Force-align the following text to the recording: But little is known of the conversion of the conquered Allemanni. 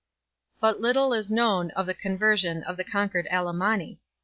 But 0.59 0.81
little 0.81 1.13
is 1.13 1.29
known 1.29 1.69
of 1.75 1.85
the 1.85 1.93
conversion 1.93 2.63
of 2.63 2.75
the 2.75 2.83
conquered 2.83 3.27
Allemanni. 3.27 3.99